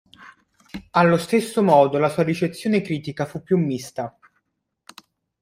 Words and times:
Allo 0.93 1.15
stesso 1.19 1.61
modo 1.61 1.99
la 1.99 2.09
sua 2.09 2.23
ricezione 2.23 2.81
critica 2.81 3.27
fu 3.27 3.43
più 3.43 3.55
mista. 3.59 4.17